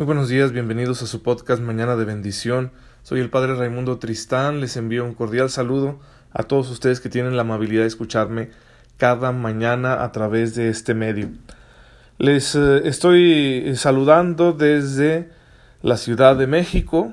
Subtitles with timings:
[0.00, 2.72] Muy buenos días, bienvenidos a su podcast Mañana de Bendición.
[3.02, 6.00] Soy el Padre Raimundo Tristán, les envío un cordial saludo
[6.32, 8.48] a todos ustedes que tienen la amabilidad de escucharme
[8.96, 11.28] cada mañana a través de este medio.
[12.16, 15.28] Les eh, estoy saludando desde
[15.82, 17.12] la Ciudad de México,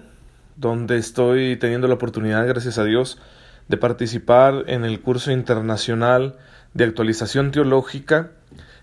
[0.56, 3.20] donde estoy teniendo la oportunidad, gracias a Dios,
[3.68, 6.38] de participar en el curso internacional
[6.74, 8.32] de actualización teológica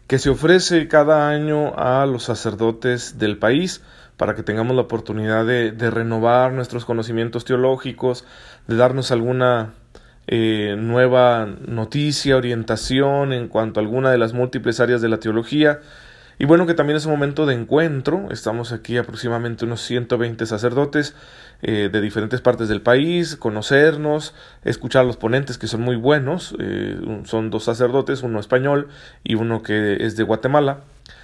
[0.06, 3.82] que se ofrece cada año a los sacerdotes del país
[4.16, 8.24] para que tengamos la oportunidad de, renovar nuestros conocimientos teológicos,
[8.68, 9.74] de darnos alguna
[10.26, 15.80] eh, nueva noticia, orientación en cuanto a alguna de las múltiples áreas de la teología
[16.38, 18.28] y bueno, que también es un momento de encuentro.
[18.30, 21.14] Estamos aquí aproximadamente unos 120 sacerdotes
[21.62, 24.34] eh, de diferentes partes del país, conocernos,
[24.64, 26.56] escuchar a los ponentes que son muy buenos.
[26.58, 28.88] Eh, son dos sacerdotes, uno español
[29.22, 30.80] y uno que es de Guatemala.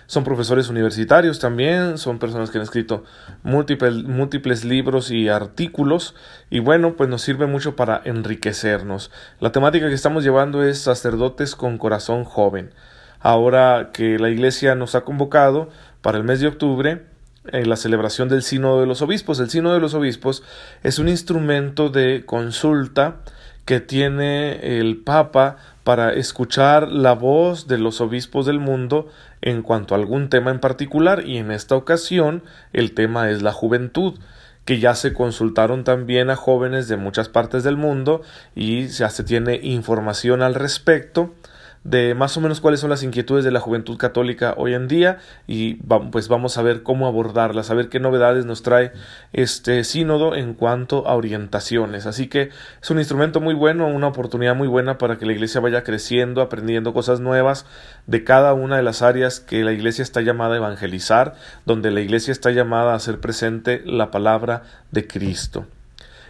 [0.06, 3.04] Son profesores universitarios también, son personas que han escrito
[3.44, 6.16] múltiples, múltiples libros y artículos
[6.50, 9.12] y bueno, pues nos sirve mucho para enriquecernos.
[9.38, 12.72] La temática que estamos llevando es sacerdotes con corazón joven
[13.20, 15.68] ahora que la Iglesia nos ha convocado
[16.02, 17.02] para el mes de octubre
[17.46, 19.40] en la celebración del Sínodo de los Obispos.
[19.40, 20.42] El Sínodo de los Obispos
[20.82, 23.20] es un instrumento de consulta
[23.64, 29.08] que tiene el Papa para escuchar la voz de los obispos del mundo
[29.42, 33.52] en cuanto a algún tema en particular y en esta ocasión el tema es la
[33.52, 34.18] juventud
[34.64, 38.22] que ya se consultaron también a jóvenes de muchas partes del mundo
[38.54, 41.34] y ya se tiene información al respecto
[41.82, 45.18] de más o menos cuáles son las inquietudes de la juventud católica hoy en día
[45.46, 45.74] y
[46.12, 48.92] pues vamos a ver cómo abordarlas, a ver qué novedades nos trae
[49.32, 52.04] este sínodo en cuanto a orientaciones.
[52.04, 52.50] Así que
[52.82, 56.42] es un instrumento muy bueno, una oportunidad muy buena para que la iglesia vaya creciendo,
[56.42, 57.64] aprendiendo cosas nuevas
[58.06, 61.34] de cada una de las áreas que la iglesia está llamada a evangelizar,
[61.64, 65.64] donde la iglesia está llamada a hacer presente la palabra de Cristo.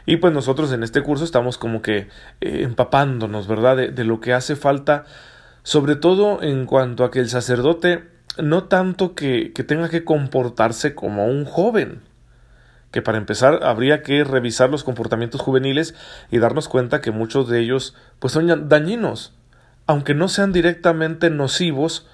[0.07, 2.09] Y pues nosotros en este curso estamos como que
[2.41, 3.77] eh, empapándonos, ¿verdad?
[3.77, 5.05] De, de lo que hace falta
[5.63, 8.05] sobre todo en cuanto a que el sacerdote
[8.39, 12.01] no tanto que, que tenga que comportarse como un joven,
[12.91, 15.95] que para empezar habría que revisar los comportamientos juveniles
[16.31, 19.33] y darnos cuenta que muchos de ellos pues son dañinos,
[19.87, 22.07] aunque no sean directamente nocivos,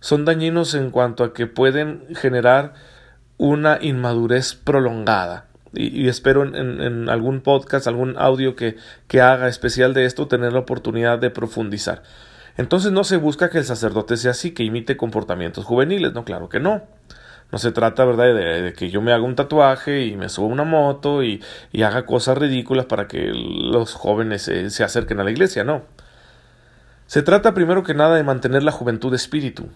[0.00, 2.74] son dañinos en cuanto a que pueden generar
[3.38, 5.46] una inmadurez prolongada.
[5.74, 8.76] Y, espero en, en, algún podcast, algún audio que,
[9.08, 12.02] que haga especial de esto, tener la oportunidad de profundizar.
[12.56, 16.48] Entonces no se busca que el sacerdote sea así, que imite comportamientos juveniles, no, claro
[16.48, 16.82] que no.
[17.50, 20.64] No se trata, ¿verdad?, de, que yo me haga un tatuaje y me suba una
[20.64, 21.42] moto y,
[21.82, 25.82] haga cosas ridículas para que los jóvenes se, acerquen a la iglesia, no.
[27.06, 29.68] Se trata primero que nada de mantener la juventud de espíritu,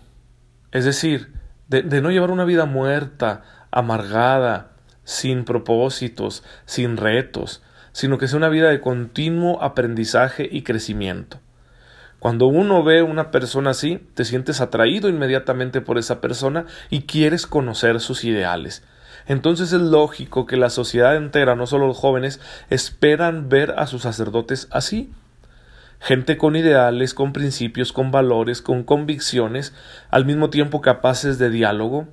[0.72, 1.32] es decir,
[1.68, 4.70] de, de no llevar una vida muerta, amargada,
[5.04, 11.40] sin propósitos, sin retos, sino que sea una vida de continuo aprendizaje y crecimiento.
[12.26, 17.46] Cuando uno ve una persona así, te sientes atraído inmediatamente por esa persona y quieres
[17.46, 18.82] conocer sus ideales.
[19.28, 24.02] Entonces es lógico que la sociedad entera, no solo los jóvenes, esperan ver a sus
[24.02, 25.12] sacerdotes así.
[26.00, 29.72] Gente con ideales, con principios, con valores, con convicciones,
[30.10, 32.08] al mismo tiempo capaces de diálogo,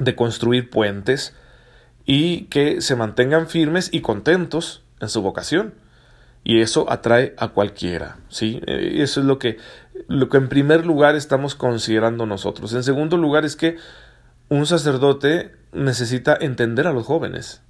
[0.00, 1.32] de construir puentes
[2.04, 5.74] y que se mantengan firmes y contentos en su vocación
[6.44, 8.60] y eso atrae a cualquiera, ¿sí?
[8.66, 9.58] Eh, eso es lo que,
[10.08, 12.72] lo que en primer lugar estamos considerando nosotros.
[12.74, 13.76] En segundo lugar es que
[14.48, 17.62] un sacerdote necesita entender a los jóvenes,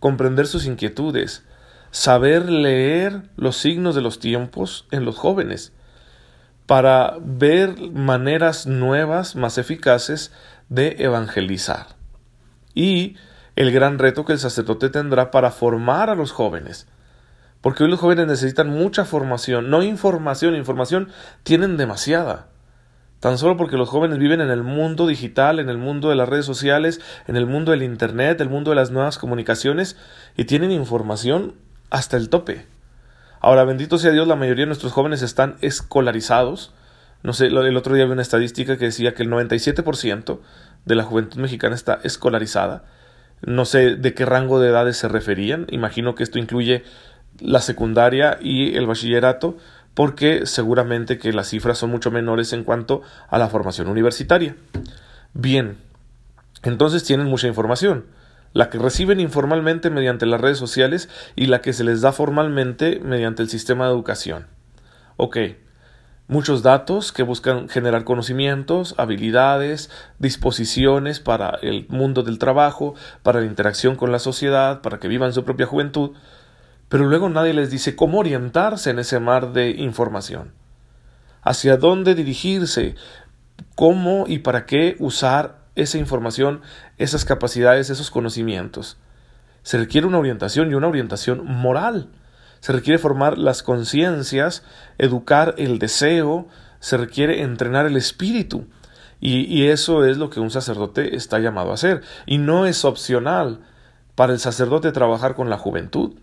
[0.00, 1.44] comprender sus inquietudes,
[1.90, 5.72] saber leer los signos de los tiempos en los jóvenes,
[6.66, 10.32] para ver maneras nuevas, más eficaces
[10.68, 11.96] de evangelizar.
[12.74, 13.16] Y
[13.56, 16.86] el gran reto que el sacerdote tendrá para formar a los jóvenes,
[17.64, 21.08] porque hoy los jóvenes necesitan mucha formación, no información, información
[21.44, 22.48] tienen demasiada.
[23.20, 26.28] Tan solo porque los jóvenes viven en el mundo digital, en el mundo de las
[26.28, 29.96] redes sociales, en el mundo del Internet, el mundo de las nuevas comunicaciones,
[30.36, 31.54] y tienen información
[31.88, 32.66] hasta el tope.
[33.40, 36.74] Ahora, bendito sea Dios, la mayoría de nuestros jóvenes están escolarizados.
[37.22, 40.38] No sé, el otro día vi una estadística que decía que el 97%
[40.84, 42.84] de la juventud mexicana está escolarizada.
[43.40, 45.66] No sé de qué rango de edades se referían.
[45.70, 46.84] Imagino que esto incluye
[47.40, 49.56] la secundaria y el bachillerato,
[49.94, 54.56] porque seguramente que las cifras son mucho menores en cuanto a la formación universitaria.
[55.32, 55.78] Bien,
[56.62, 58.06] entonces tienen mucha información,
[58.52, 63.00] la que reciben informalmente mediante las redes sociales y la que se les da formalmente
[63.00, 64.46] mediante el sistema de educación.
[65.16, 65.36] Ok,
[66.26, 73.46] muchos datos que buscan generar conocimientos, habilidades, disposiciones para el mundo del trabajo, para la
[73.46, 76.12] interacción con la sociedad, para que vivan su propia juventud,
[76.94, 80.52] pero luego nadie les dice cómo orientarse en ese mar de información,
[81.42, 82.94] hacia dónde dirigirse,
[83.74, 86.60] cómo y para qué usar esa información,
[86.96, 88.96] esas capacidades, esos conocimientos.
[89.64, 92.10] Se requiere una orientación y una orientación moral.
[92.60, 94.62] Se requiere formar las conciencias,
[94.96, 96.46] educar el deseo,
[96.78, 98.68] se requiere entrenar el espíritu.
[99.20, 102.02] Y, eso es lo que un sacerdote está llamado a hacer.
[102.24, 103.62] Y no es opcional
[104.14, 106.20] para el sacerdote trabajar con la juventud.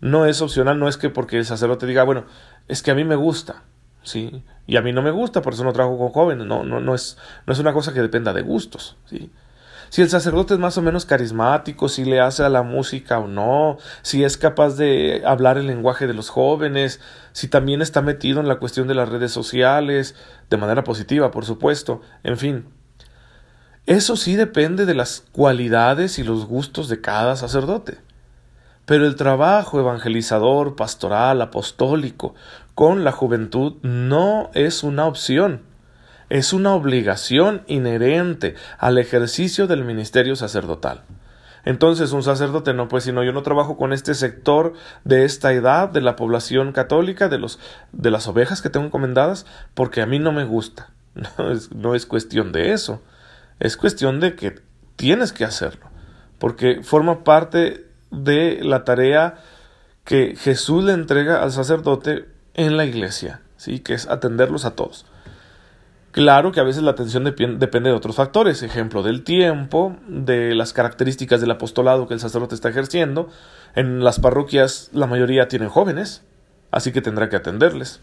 [0.00, 2.24] No es opcional, no es que porque el sacerdote diga, bueno,
[2.68, 3.64] es que a mí me gusta,
[4.02, 4.44] ¿sí?
[4.66, 6.94] Y a mí no me gusta, por eso no trabajo con jóvenes, no, no, no,
[6.94, 9.30] es, no es una cosa que dependa de gustos, ¿sí?
[9.90, 13.26] Si el sacerdote es más o menos carismático, si le hace a la música o
[13.26, 17.00] no, si es capaz de hablar el lenguaje de los jóvenes,
[17.32, 20.14] si también está metido en la cuestión de las redes sociales,
[20.50, 22.66] de manera positiva, por supuesto, en fin.
[23.86, 27.96] Eso sí depende de las cualidades y los gustos de cada sacerdote.
[28.88, 32.34] Pero el trabajo evangelizador, pastoral, apostólico
[32.74, 35.60] con la juventud no es una opción,
[36.30, 41.02] es una obligación inherente al ejercicio del ministerio sacerdotal.
[41.66, 44.72] Entonces un sacerdote no puede decir, no, yo no trabajo con este sector
[45.04, 47.58] de esta edad de la población católica, de, los,
[47.92, 49.44] de las ovejas que tengo encomendadas,
[49.74, 50.88] porque a mí no me gusta.
[51.36, 53.02] No es, no es cuestión de eso,
[53.60, 54.62] es cuestión de que
[54.96, 55.90] tienes que hacerlo,
[56.38, 59.36] porque forma parte de la tarea
[60.04, 63.80] que Jesús le entrega al sacerdote en la iglesia, ¿sí?
[63.80, 65.06] que es atenderlos a todos.
[66.12, 70.72] Claro que a veces la atención depende de otros factores, ejemplo del tiempo, de las
[70.72, 73.28] características del apostolado que el sacerdote está ejerciendo.
[73.74, 76.24] En las parroquias la mayoría tienen jóvenes,
[76.70, 78.00] así que tendrá que atenderles.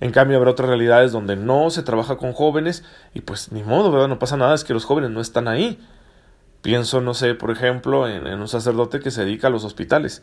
[0.00, 2.84] En cambio habrá otras realidades donde no se trabaja con jóvenes
[3.14, 4.08] y pues ni modo, ¿verdad?
[4.08, 5.80] No pasa nada, es que los jóvenes no están ahí.
[6.62, 10.22] Pienso, no sé, por ejemplo, en, un sacerdote que se dedica a los hospitales.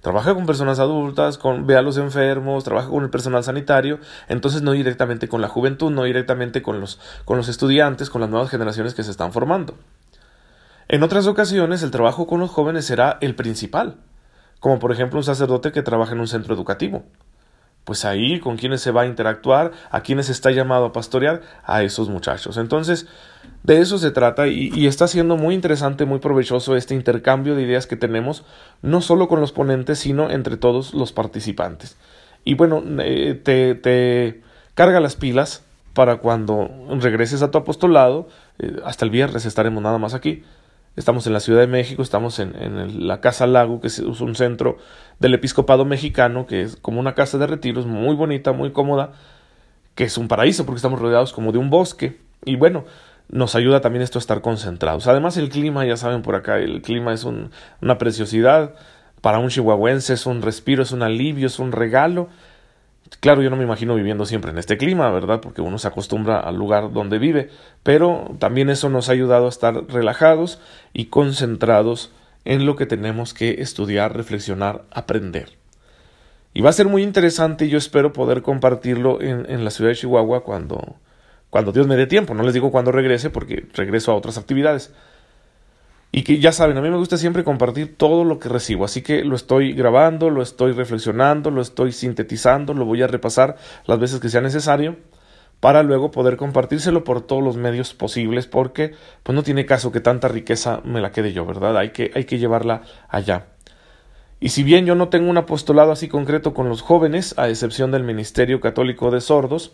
[0.00, 3.98] Trabaja con personas adultas, con, ve a los enfermos, trabaja con el personal sanitario,
[4.28, 8.30] entonces no directamente con la juventud, no directamente con los, con los estudiantes, con las
[8.30, 9.74] nuevas generaciones que se están formando.
[10.86, 13.96] En otras ocasiones el trabajo con los jóvenes será el principal,
[14.60, 17.04] como por ejemplo un sacerdote que trabaja en un centro educativo
[17.88, 21.82] pues ahí con quienes se va a interactuar, a quienes está llamado a pastorear, a
[21.82, 22.58] esos muchachos.
[22.58, 23.06] Entonces,
[23.62, 27.86] de eso se trata y, está siendo muy interesante, muy provechoso este intercambio de ideas
[27.86, 28.44] que tenemos,
[28.82, 31.96] no solo con los ponentes, sino entre todos los participantes.
[32.44, 34.42] Y bueno, eh, te, te,
[34.74, 35.64] carga las pilas
[35.94, 36.68] para cuando
[37.00, 40.44] regreses a tu apostolado, eh, hasta el viernes estaremos nada más aquí,
[40.98, 44.78] Estamos en la Ciudad de México, estamos en, la Casa Lago, que es un centro
[45.20, 49.12] del episcopado mexicano, que es como una casa de retiros muy bonita, muy cómoda,
[49.94, 52.18] que es un paraíso porque estamos rodeados como de un bosque.
[52.44, 52.84] Y bueno,
[53.28, 55.06] nos ayuda también esto a estar concentrados.
[55.06, 58.74] Además el clima, ya saben por acá, el clima es una preciosidad.
[59.20, 62.28] Para un chihuahuense es un respiro, es un alivio, es un regalo.
[63.20, 65.40] Claro, yo no me imagino viviendo siempre en este clima, ¿verdad?
[65.40, 67.50] Porque uno se acostumbra al lugar donde vive,
[67.82, 70.60] pero también eso nos ha ayudado a estar relajados
[70.92, 72.12] y concentrados
[72.44, 75.58] en lo que tenemos que estudiar, reflexionar, aprender.
[76.54, 79.96] Y va a ser muy interesante y yo espero poder compartirlo en, la ciudad de
[79.96, 80.96] Chihuahua cuando,
[81.50, 82.34] cuando Dios me dé tiempo.
[82.34, 84.92] No les digo cuando regrese porque regreso a otras actividades.
[86.10, 89.02] Y que ya saben, a mí me gusta siempre compartir todo lo que recibo, así
[89.02, 93.98] que lo estoy grabando, lo estoy reflexionando, lo estoy sintetizando, lo voy a repasar las
[93.98, 94.96] veces que sea necesario
[95.60, 100.00] para luego poder compartírselo por todos los medios posibles porque pues no tiene caso que
[100.00, 101.76] tanta riqueza me la quede yo, ¿verdad?
[101.76, 103.46] Hay que, hay que llevarla allá.
[104.40, 107.90] Y si bien yo no tengo un apostolado así concreto con los jóvenes, a excepción
[107.90, 109.72] del Ministerio Católico de Sordos,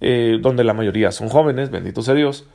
[0.00, 2.46] eh, donde la mayoría son jóvenes, bendito sea Dios,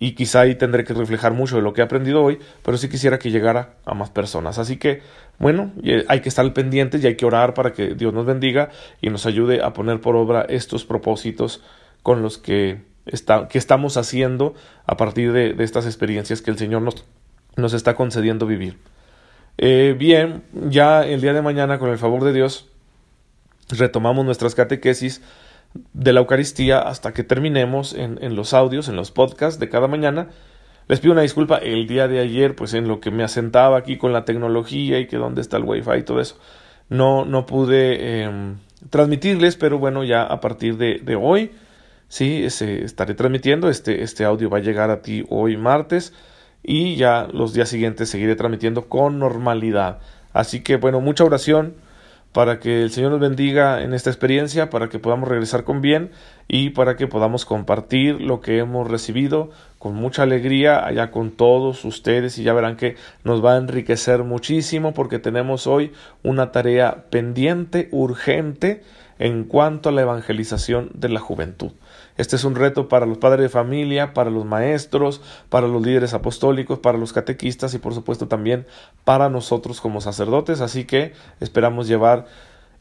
[0.00, 2.88] y quizá ahí tendré que reflejar mucho de lo que he aprendido hoy, pero sí
[2.88, 4.58] quisiera que llegara a más personas.
[4.58, 5.02] Así que,
[5.38, 5.72] bueno,
[6.06, 9.26] hay que estar pendientes y hay que orar para que Dios nos bendiga y nos
[9.26, 11.62] ayude a poner por obra estos propósitos
[12.02, 14.54] con los que, está, que estamos haciendo
[14.86, 17.04] a partir de, estas experiencias que el Señor nos,
[17.56, 18.78] nos está concediendo vivir.
[19.58, 22.68] Eh, bien, ya el día de mañana, con el favor de Dios,
[23.68, 25.22] retomamos nuestras catequesis
[25.92, 29.88] de la Eucaristía hasta que terminemos en, en, los audios, en los podcasts de cada
[29.88, 30.28] mañana.
[30.88, 33.98] Les pido una disculpa el día de ayer, pues en lo que me asentaba aquí
[33.98, 36.38] con la tecnología y que dónde está el wifi y todo eso.
[36.88, 38.56] No, no pude em,
[38.88, 41.52] transmitirles, pero bueno, ya a partir de, de hoy,
[42.08, 43.68] sí, estaré transmitiendo.
[43.68, 46.14] Este, este audio va a llegar a ti hoy martes
[46.62, 49.98] y ya los días siguientes seguiré transmitiendo con normalidad.
[50.32, 51.74] Así que bueno, mucha oración
[52.32, 56.10] para que el Señor nos bendiga en esta experiencia, para que podamos regresar con bien
[56.46, 61.84] y para que podamos compartir lo que hemos recibido con mucha alegría allá con todos
[61.84, 65.92] ustedes y ya verán que nos va a enriquecer muchísimo porque tenemos hoy
[66.22, 68.82] una tarea pendiente, urgente
[69.18, 71.72] en cuanto a la evangelización de la juventud.
[72.18, 76.14] Este es un reto para los padres de familia, para los maestros, para los líderes
[76.14, 78.66] apostólicos, para los catequistas y por supuesto también
[79.04, 80.60] para nosotros como sacerdotes.
[80.60, 82.26] Así que esperamos llevar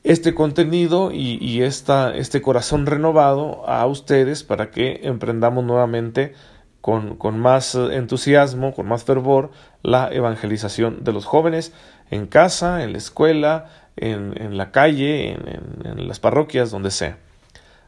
[0.03, 6.33] este contenido y, este corazón renovado a ustedes para que emprendamos nuevamente
[6.81, 9.51] con, más entusiasmo, con más fervor,
[9.83, 11.73] la evangelización de los jóvenes
[12.09, 13.65] en casa, en la escuela,
[13.97, 17.19] en, la calle, en las parroquias, donde sea.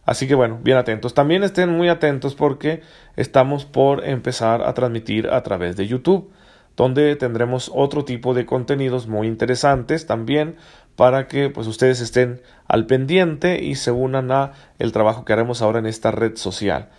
[0.10, 1.14] Así que bueno, bien atentos.
[1.14, 2.82] También estén muy atentos porque
[3.16, 6.32] estamos por empezar a transmitir a través de YouTube,
[6.76, 10.56] donde tendremos otro tipo de contenidos muy interesantes también
[10.96, 15.62] para que pues ustedes estén al pendiente y se unan a el trabajo que haremos
[15.62, 16.90] ahora en esta red social.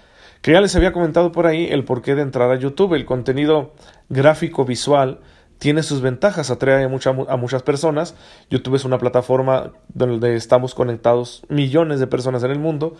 [0.40, 3.74] Que ya les había comentado por ahí el porqué de entrar a YouTube, el contenido
[4.08, 5.18] gráfico visual
[5.60, 8.16] tiene sus ventajas, atrae a, a muchas personas.
[8.48, 12.96] YouTube es una plataforma donde estamos conectados millones de personas en el mundo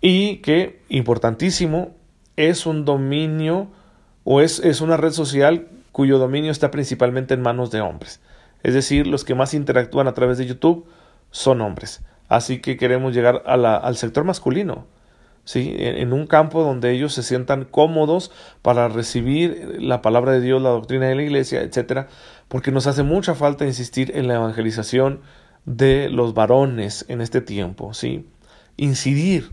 [0.00, 1.96] y que, importantísimo,
[2.36, 3.68] es un dominio
[4.22, 8.20] o es, es una red social cuyo dominio está principalmente en manos de hombres.
[8.62, 10.86] Es decir, los que más interactúan a través de YouTube
[11.32, 12.04] son hombres.
[12.28, 14.86] Así que queremos llegar al sector masculino.
[15.54, 18.30] En un campo donde ellos se sientan cómodos
[18.62, 22.08] para recibir la palabra de Dios, la doctrina de la iglesia, etcétera,
[22.48, 25.20] porque nos hace mucha falta insistir en la evangelización
[25.64, 28.28] de los varones en este tiempo, ¿sí?
[28.76, 29.50] incidir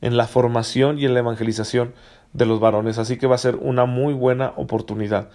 [0.00, 1.94] en la formación y en la evangelización
[2.32, 5.30] de los varones, así que va a ser una muy buena oportunidad.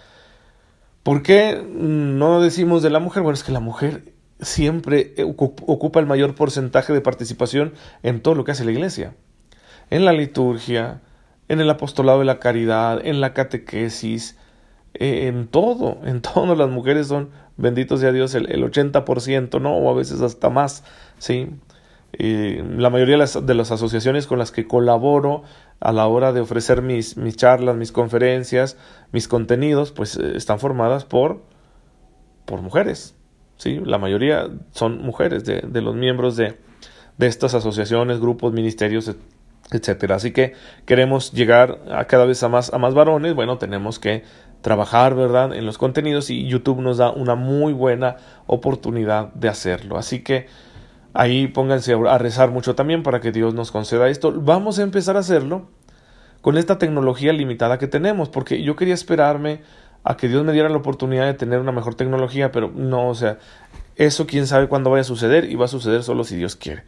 [1.04, 3.24] ¿Por qué no decimos de la mujer?
[3.24, 8.44] Bueno, es que la mujer siempre ocupa el mayor porcentaje de participación en todo lo
[8.44, 9.16] que hace la iglesia
[9.92, 11.02] en la liturgia,
[11.48, 14.38] en el apostolado de la caridad, en la catequesis,
[14.96, 19.78] eh, en todo, en todo las mujeres son, benditos sea Dios, el, 80%, ¿no?
[19.78, 20.84] O a veces hasta más,
[21.20, 21.50] ¿sí?
[22.14, 25.44] la mayoría de las, de las, asociaciones con las que colaboro
[25.80, 28.78] a la hora de ofrecer mis, mis charlas, mis conferencias,
[29.14, 31.42] mis contenidos, pues eh, están formadas por,
[32.46, 33.16] por mujeres,
[33.58, 33.80] ¿sí?
[33.86, 36.58] La mayoría son mujeres de, de los miembros de,
[37.18, 39.16] de estas asociaciones, grupos, ministerios,
[39.72, 40.16] etcétera.
[40.16, 40.54] Así que
[40.86, 44.24] queremos llegar a cada vez a más, a más varones, bueno, tenemos que
[44.62, 49.98] trabajar, ¿verdad?, en los contenidos y YouTube nos da una muy buena oportunidad de hacerlo.
[49.98, 50.48] Así que
[51.14, 54.34] ahí pónganse a rezar mucho también para que Dios nos conceda esto.
[54.36, 55.70] Vamos a empezar a hacerlo
[56.42, 59.62] con esta tecnología limitada que tenemos, porque yo quería esperarme
[60.04, 63.16] a que Dios me diera la oportunidad de tener una mejor tecnología, pero no, o
[63.16, 63.38] sea,
[63.96, 66.84] eso quién sabe cuándo vaya a suceder y va a suceder solo si Dios quiere.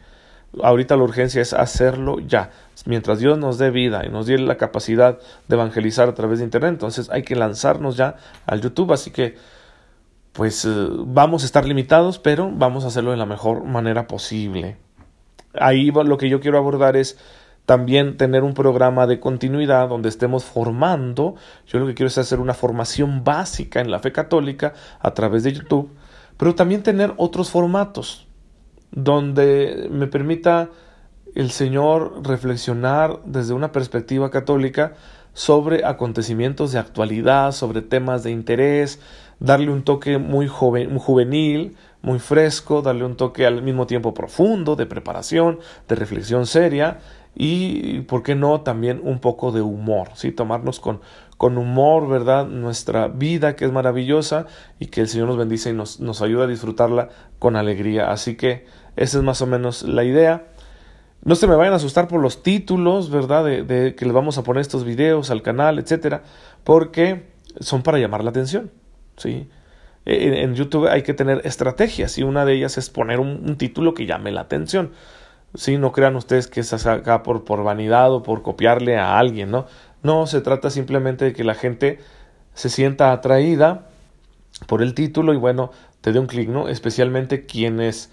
[0.62, 2.50] Ahorita la urgencia es hacerlo ya.
[2.86, 5.18] Mientras Dios nos dé vida y nos dé la capacidad
[5.48, 8.92] de evangelizar a través de Internet, entonces hay que lanzarnos ya al YouTube.
[8.92, 9.36] Así que,
[10.32, 14.76] pues eh, vamos a estar limitados, pero vamos a hacerlo de la mejor manera posible.
[15.54, 17.18] Ahí lo que yo quiero abordar es
[17.66, 21.36] también tener un programa de continuidad donde estemos formando.
[21.66, 25.44] Yo lo que quiero es hacer una formación básica en la fe católica a través
[25.44, 25.90] de YouTube,
[26.36, 28.26] pero también tener otros formatos
[28.94, 30.70] donde me permita
[31.34, 34.94] el Señor reflexionar desde una perspectiva católica
[35.32, 39.00] sobre acontecimientos de actualidad, sobre temas de interés,
[39.40, 44.76] darle un toque muy, joven, juvenil, muy fresco, darle un toque al mismo tiempo profundo,
[44.76, 45.58] de preparación,
[45.88, 47.00] de reflexión seria
[47.34, 50.30] y, ¿por qué no?, también un poco de humor, ¿sí?
[50.30, 51.00] Tomarnos con,
[51.36, 54.46] con humor, ¿verdad?, nuestra vida que es maravillosa
[54.78, 58.10] y que el Señor nos bendice y nos, nos ayuda a disfrutarla con alegría.
[58.10, 60.46] Así que esa es más o menos la idea.
[61.24, 63.44] No se me vayan a asustar por los títulos, ¿verdad?
[63.44, 66.22] De, que les vamos a poner estos videos al canal, etcétera,
[66.64, 68.70] porque son para llamar la atención,
[69.16, 69.48] ¿sí?
[70.04, 73.94] E, en, YouTube hay que tener estrategias y una de ellas es poner un, título
[73.94, 74.92] que llame la atención.
[75.54, 79.50] Sí, no crean ustedes que es acá por, por vanidad o por copiarle a alguien,
[79.50, 79.66] ¿no?
[80.04, 81.98] No, se trata simplemente de que la gente
[82.54, 83.88] se sienta atraída
[84.66, 86.68] por el título y bueno, te dé un clic, ¿no?
[86.68, 88.10] Especialmente quienes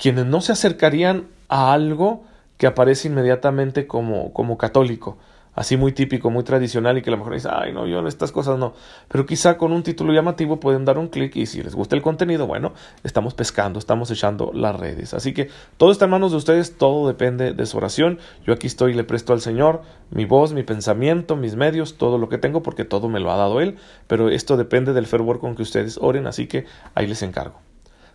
[0.00, 2.24] quienes no se acercarían a algo
[2.56, 5.18] que aparece inmediatamente como, como católico,
[5.54, 8.06] así muy típico, muy tradicional y que a lo mejor dice, ay no, yo en
[8.06, 8.74] estas cosas no,
[9.08, 12.02] pero quizá con un título llamativo pueden dar un clic y si les gusta el
[12.02, 12.72] contenido, bueno,
[13.04, 15.14] estamos pescando, estamos echando las redes.
[15.14, 18.18] Así que todo está en manos de ustedes, todo depende de su oración.
[18.46, 22.28] Yo aquí estoy, le presto al Señor mi voz, mi pensamiento, mis medios, todo lo
[22.28, 25.54] que tengo porque todo me lo ha dado Él, pero esto depende del fervor con
[25.54, 27.60] que ustedes oren, así que ahí les encargo.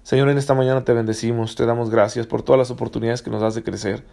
[0.04, 3.42] Señor, en esta mañana te bendecimos, te damos gracias por todas las oportunidades que nos
[3.42, 4.06] das de crecer,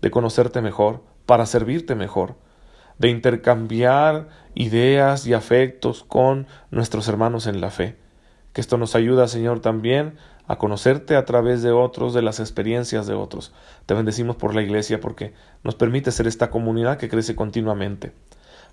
[0.00, 2.36] de conocerte mejor, para servirte mejor,
[3.00, 7.96] de intercambiar ideas y afectos con nuestros hermanos en la fe.
[8.52, 13.06] Que esto nos ayuda, Señor, también a conocerte a través de otros, de las experiencias
[13.06, 13.54] de otros.
[13.86, 15.32] Te bendecimos por la Iglesia porque
[15.64, 18.12] nos permite ser esta comunidad que crece continuamente.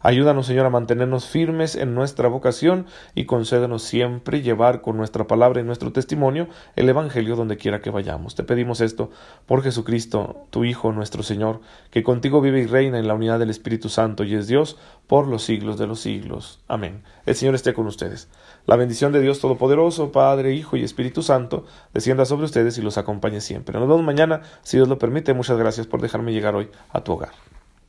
[0.07, 5.59] Ayúdanos, Señor, a mantenernos firmes en nuestra vocación y concédenos siempre llevar con nuestra palabra
[5.59, 6.47] y nuestro testimonio
[6.77, 8.33] el Evangelio donde quiera que vayamos.
[8.33, 9.09] Te pedimos esto
[9.45, 11.59] por Jesucristo, tu Hijo, nuestro Señor,
[11.91, 15.27] que contigo vive y reina en la unidad del Espíritu Santo y es Dios por
[15.27, 16.61] los siglos de los siglos.
[16.69, 17.03] Amén.
[17.25, 18.29] El Señor esté con ustedes.
[18.65, 22.97] La bendición de Dios Todopoderoso, Padre, Hijo y Espíritu Santo, descienda sobre ustedes y los
[22.97, 23.77] acompañe siempre.
[23.77, 25.33] Nos vemos mañana, si Dios lo permite.
[25.33, 27.56] Muchas gracias por dejarme llegar hoy a tu hogar.